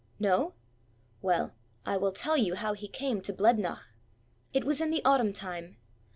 No? 0.17 0.55
Well, 1.21 1.53
I 1.85 1.95
will 1.95 2.11
tell 2.11 2.35
you 2.35 2.55
how 2.55 2.73
he 2.73 2.87
came 2.87 3.21
to 3.21 3.31
Blednoch. 3.31 3.83
It 4.51 4.63
was 4.63 4.81
in 4.81 4.89
the 4.89 5.05
Autumn 5.05 5.31
time. 5.31 5.77